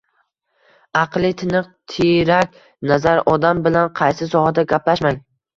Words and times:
aqli 1.01 1.29
tiniq, 1.41 1.69
tiyrak 1.93 2.57
nazar 2.93 3.21
odam 3.35 3.63
bilan 3.69 3.93
qaysi 4.01 4.31
sohada 4.35 4.69
gaplashmang 4.73 5.25